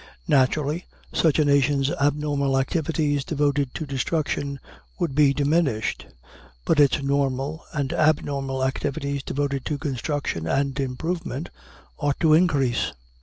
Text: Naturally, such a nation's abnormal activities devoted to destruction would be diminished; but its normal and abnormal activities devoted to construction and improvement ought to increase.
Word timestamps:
Naturally, 0.27 0.85
such 1.13 1.37
a 1.37 1.45
nation's 1.45 1.91
abnormal 1.91 2.57
activities 2.57 3.23
devoted 3.23 3.75
to 3.75 3.85
destruction 3.85 4.59
would 4.97 5.13
be 5.13 5.31
diminished; 5.31 6.07
but 6.65 6.79
its 6.79 7.03
normal 7.03 7.63
and 7.71 7.93
abnormal 7.93 8.63
activities 8.65 9.21
devoted 9.21 9.63
to 9.65 9.77
construction 9.77 10.47
and 10.47 10.79
improvement 10.79 11.49
ought 11.99 12.19
to 12.19 12.33
increase. 12.33 12.93